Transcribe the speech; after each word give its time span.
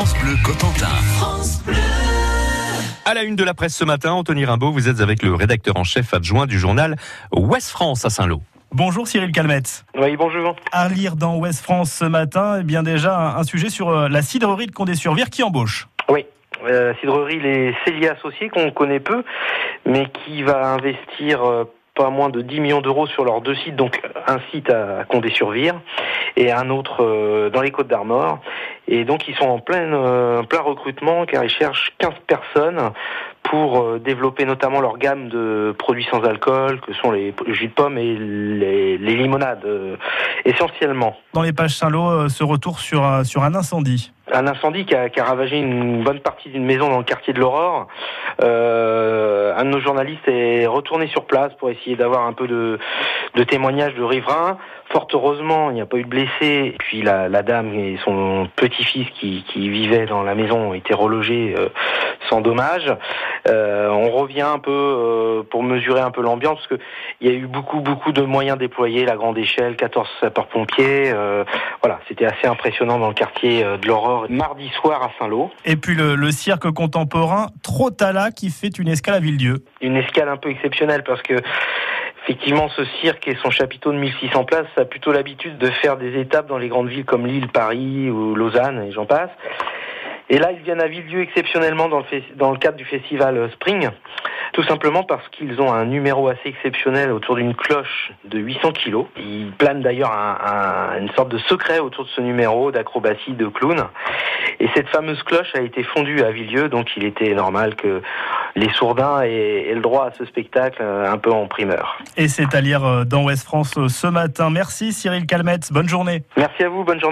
France 0.00 0.18
Bleu 0.18 0.32
Cotentin. 0.42 0.86
À 3.04 3.12
la 3.12 3.22
une 3.22 3.36
de 3.36 3.44
la 3.44 3.52
presse 3.52 3.76
ce 3.76 3.84
matin, 3.84 4.12
Anthony 4.12 4.46
Rimbaud, 4.46 4.72
vous 4.72 4.88
êtes 4.88 5.02
avec 5.02 5.22
le 5.22 5.34
rédacteur 5.34 5.76
en 5.76 5.84
chef 5.84 6.14
adjoint 6.14 6.46
du 6.46 6.58
journal 6.58 6.96
Ouest 7.36 7.68
France 7.68 8.06
à 8.06 8.08
Saint-Lô. 8.08 8.40
Bonjour 8.72 9.06
Cyril 9.06 9.30
Calmette. 9.30 9.84
Oui, 9.94 10.16
bonjour. 10.16 10.56
À 10.72 10.88
lire 10.88 11.16
dans 11.16 11.36
Ouest 11.36 11.62
France 11.62 11.92
ce 11.92 12.06
matin, 12.06 12.60
eh 12.60 12.64
bien 12.64 12.82
déjà 12.82 13.36
un, 13.36 13.42
sujet 13.42 13.68
sur 13.68 13.90
euh, 13.90 14.08
la 14.08 14.22
cidrerie 14.22 14.68
de 14.68 14.72
Condé-sur-Vire 14.72 15.28
qui 15.28 15.42
embauche. 15.42 15.86
Oui. 16.08 16.24
Euh, 16.64 16.94
cidrerie 17.00 17.38
les 17.38 17.74
Célia 17.84 18.12
Associés 18.12 18.48
qu'on 18.48 18.70
connaît 18.70 19.00
peu, 19.00 19.22
mais 19.84 20.06
qui 20.24 20.42
va 20.42 20.68
investir 20.68 21.44
euh, 21.44 21.64
pas 21.94 22.08
moins 22.08 22.30
de 22.30 22.40
10 22.40 22.60
millions 22.60 22.80
d'euros 22.80 23.06
sur 23.06 23.26
leurs 23.26 23.42
deux 23.42 23.56
sites, 23.56 23.76
donc 23.76 24.00
un 24.26 24.38
site 24.50 24.70
à 24.70 25.04
Condé-sur-Vire 25.10 25.78
et 26.36 26.50
un 26.52 26.70
autre 26.70 27.50
dans 27.52 27.60
les 27.60 27.70
Côtes 27.70 27.88
d'Armor. 27.88 28.40
Et 28.90 29.04
donc 29.04 29.28
ils 29.28 29.36
sont 29.36 29.46
en 29.46 29.60
plein, 29.60 29.92
euh, 29.92 30.42
recrutement 30.50 31.24
car 31.24 31.44
ils 31.44 31.50
cherchent 31.50 31.92
15 31.98 32.12
personnes 32.26 32.90
pour 33.44 33.80
euh, 33.80 33.98
développer 33.98 34.44
notamment 34.44 34.80
leur 34.80 34.98
gamme 34.98 35.28
de 35.28 35.74
produits 35.78 36.06
sans 36.10 36.22
alcool, 36.24 36.80
que 36.80 36.92
sont 36.94 37.10
les 37.12 37.32
jus 37.48 37.68
de 37.68 37.72
pommes 37.72 37.98
et 37.98 38.16
les, 38.16 38.98
limonades, 38.98 39.64
euh, 39.64 39.96
essentiellement. 40.44 41.16
Dans 41.32 41.42
les 41.42 41.52
pages 41.52 41.76
Saint-Lô, 41.76 42.08
euh, 42.08 42.28
ce 42.28 42.44
retour 42.44 42.80
sur 42.80 43.02
un 43.04 43.54
incendie. 43.54 44.12
Un 44.32 44.46
incendie 44.46 44.84
qui 44.84 44.94
a, 44.94 45.24
ravagé 45.24 45.58
une 45.58 46.02
bonne 46.02 46.20
partie 46.20 46.48
d'une 46.48 46.64
maison 46.64 46.88
dans 46.88 46.98
le 46.98 47.04
quartier 47.04 47.32
de 47.32 47.40
l'Aurore. 47.40 47.86
Euh, 48.42 49.54
un 49.56 49.64
de 49.64 49.70
nos 49.70 49.80
journalistes 49.80 50.26
est 50.28 50.66
retourné 50.66 51.08
sur 51.08 51.24
place 51.24 51.52
pour 51.54 51.70
essayer 51.70 51.96
d'avoir 51.96 52.26
un 52.26 52.32
peu 52.32 52.46
de, 52.46 52.78
de 53.34 53.44
témoignages 53.44 53.94
de 53.94 54.02
riverains. 54.02 54.58
Fort 54.92 55.06
heureusement, 55.12 55.70
il 55.70 55.74
n'y 55.74 55.80
a 55.80 55.86
pas 55.86 55.98
eu 55.98 56.04
de 56.04 56.08
blessés. 56.08 56.74
Puis 56.78 57.02
la, 57.02 57.28
dame 57.42 57.74
et 57.74 57.98
son 58.04 58.48
petit-fils 58.56 59.08
qui, 59.18 59.44
vivaient 59.54 60.06
dans 60.06 60.22
la 60.22 60.34
maison 60.34 60.70
ont 60.70 60.74
été 60.74 60.94
relogés 60.94 61.54
euh, 61.56 61.68
sans 62.28 62.40
dommage. 62.40 62.92
Euh, 63.48 63.88
on 63.88 64.10
revient 64.10 64.40
un 64.40 64.58
peu 64.58 65.44
pour 65.50 65.62
mesurer 65.62 66.00
un 66.00 66.10
peu 66.10 66.22
l'ambiance 66.22 66.56
parce 66.56 66.66
que 66.66 66.84
il 67.20 67.30
y 67.30 67.30
a 67.30 67.34
eu 67.34 67.46
beaucoup 67.46 67.80
beaucoup 67.80 68.12
de 68.12 68.22
moyens 68.22 68.58
déployés, 68.58 69.04
la 69.04 69.16
grande 69.16 69.38
échelle, 69.38 69.76
14 69.76 70.08
sapeurs-pompiers. 70.20 71.12
voilà, 71.82 72.00
c'était 72.08 72.26
assez 72.26 72.46
impressionnant 72.46 72.98
dans 72.98 73.08
le 73.08 73.14
quartier 73.14 73.62
de 73.62 73.86
l'Aurore 73.86 74.19
mardi 74.28 74.68
soir 74.80 75.02
à 75.02 75.10
Saint-Lô. 75.18 75.50
Et 75.64 75.76
puis 75.76 75.94
le, 75.94 76.14
le 76.14 76.30
cirque 76.30 76.70
contemporain 76.70 77.48
Trotala 77.62 78.30
qui 78.30 78.50
fait 78.50 78.78
une 78.78 78.88
escale 78.88 79.14
à 79.14 79.20
Villedieu. 79.20 79.64
Une 79.80 79.96
escale 79.96 80.28
un 80.28 80.36
peu 80.36 80.50
exceptionnelle 80.50 81.02
parce 81.04 81.22
que 81.22 81.34
effectivement 82.24 82.68
ce 82.68 82.84
cirque 83.00 83.26
et 83.28 83.36
son 83.42 83.50
chapiteau 83.50 83.92
de 83.92 83.98
1600 83.98 84.44
places 84.44 84.66
a 84.76 84.84
plutôt 84.84 85.12
l'habitude 85.12 85.58
de 85.58 85.70
faire 85.70 85.96
des 85.96 86.18
étapes 86.20 86.46
dans 86.48 86.58
les 86.58 86.68
grandes 86.68 86.88
villes 86.88 87.04
comme 87.04 87.26
Lille, 87.26 87.48
Paris 87.48 88.10
ou 88.10 88.34
Lausanne 88.34 88.84
et 88.86 88.92
j'en 88.92 89.06
passe. 89.06 89.30
Et 90.32 90.38
là, 90.38 90.52
ils 90.52 90.62
viennent 90.62 90.80
à 90.80 90.86
Villedieu 90.86 91.20
exceptionnellement 91.22 91.88
dans 91.88 91.98
le, 91.98 92.04
fes- 92.04 92.36
dans 92.36 92.52
le 92.52 92.56
cadre 92.58 92.76
du 92.76 92.84
festival 92.84 93.36
euh, 93.36 93.48
Spring, 93.50 93.88
tout 94.52 94.62
simplement 94.62 95.02
parce 95.02 95.28
qu'ils 95.30 95.60
ont 95.60 95.72
un 95.72 95.84
numéro 95.84 96.28
assez 96.28 96.40
exceptionnel 96.48 97.10
autour 97.10 97.34
d'une 97.36 97.54
cloche 97.54 98.12
de 98.24 98.38
800 98.38 98.72
kilos. 98.72 99.06
Ils 99.16 99.50
planent 99.58 99.82
d'ailleurs 99.82 100.12
un- 100.12 100.38
un- 100.94 101.00
une 101.00 101.10
sorte 101.12 101.30
de 101.30 101.38
secret 101.38 101.80
autour 101.80 102.04
de 102.04 102.10
ce 102.10 102.20
numéro 102.20 102.70
d'acrobatie 102.70 103.32
de 103.32 103.46
clown. 103.48 103.84
Et 104.60 104.68
cette 104.74 104.88
fameuse 104.88 105.20
cloche 105.24 105.50
a 105.54 105.60
été 105.62 105.82
fondue 105.82 106.22
à 106.22 106.30
Villedieu, 106.30 106.68
donc 106.68 106.88
il 106.96 107.04
était 107.04 107.34
normal 107.34 107.74
que 107.74 108.00
les 108.54 108.68
sourdins 108.74 109.22
aient, 109.22 109.68
aient 109.70 109.74
le 109.74 109.80
droit 109.80 110.06
à 110.06 110.12
ce 110.16 110.24
spectacle 110.26 110.78
euh, 110.80 111.10
un 111.10 111.18
peu 111.18 111.30
en 111.32 111.46
primeur. 111.46 111.98
Et 112.16 112.28
c'est 112.28 112.54
à 112.54 112.60
lire 112.60 112.84
euh, 112.84 113.04
dans 113.04 113.24
Ouest 113.24 113.44
France 113.44 113.74
ce 113.88 114.06
matin. 114.06 114.50
Merci 114.50 114.92
Cyril 114.92 115.26
Calmette. 115.26 115.72
Bonne 115.72 115.88
journée. 115.88 116.22
Merci 116.36 116.62
à 116.62 116.68
vous, 116.68 116.84
bonne 116.84 117.00
journée. 117.00 117.08